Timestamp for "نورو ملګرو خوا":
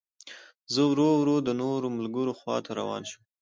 1.61-2.57